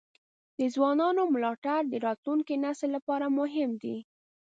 د 0.57 0.59
ځوانانو 0.75 1.21
ملاتړ 1.33 1.81
د 1.89 1.93
راتلونکي 2.05 2.55
نسل 2.65 2.89
لپاره 2.97 3.25
مهم 3.39 3.69
دی. 3.83 3.97